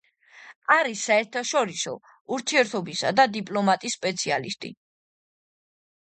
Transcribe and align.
არის 0.75 1.03
საერთაშორისო 1.09 1.93
ურთიერთობისა 2.39 3.13
და 3.21 3.27
დიპლომატიის 3.37 3.99
სპეციალისტი. 4.01 4.75